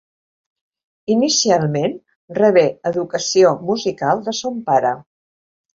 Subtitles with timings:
[1.15, 1.95] Inicialment
[2.39, 5.01] rebé educació musical de son pare.